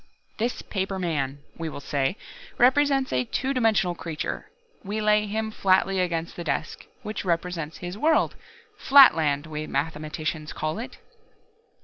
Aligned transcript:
"This 0.39 0.63
paper 0.63 0.97
man, 0.97 1.43
we 1.59 1.69
will 1.69 1.79
say, 1.79 2.17
represents 2.57 3.13
a 3.13 3.23
two 3.23 3.53
dimensional 3.53 3.93
creature. 3.93 4.49
We 4.83 4.99
lay 4.99 5.27
him 5.27 5.51
flatly 5.51 5.99
against 5.99 6.35
the 6.35 6.43
desk, 6.43 6.87
which 7.03 7.23
represents 7.23 7.77
his 7.77 7.99
world 7.99 8.35
Flatland, 8.79 9.45
we 9.45 9.67
mathematicians 9.67 10.53
call 10.53 10.79
it. 10.79 10.97